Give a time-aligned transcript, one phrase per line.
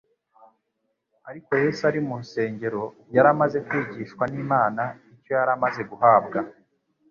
[1.29, 2.83] Ariko Yesu ari mu rusengero,
[3.15, 4.83] yari amaze kwigishwa n'Imana.
[5.15, 6.39] Icyo yari amaze guhabwa